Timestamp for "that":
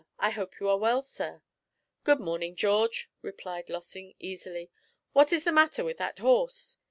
5.99-6.17